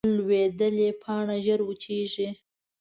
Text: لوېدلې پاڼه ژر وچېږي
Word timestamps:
لوېدلې 0.15 0.89
پاڼه 1.01 1.37
ژر 1.45 1.59
وچېږي 1.65 2.29